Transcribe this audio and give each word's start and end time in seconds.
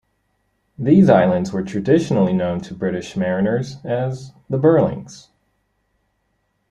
These 0.79 1.11
islands 1.11 1.53
were 1.53 1.61
traditionally 1.61 2.33
known 2.33 2.59
to 2.61 2.73
British 2.73 3.15
mariners 3.15 3.77
as 3.85 4.31
"the 4.49 4.57
Burlings". 4.57 5.29